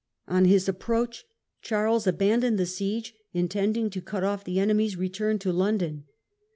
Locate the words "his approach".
0.45-1.25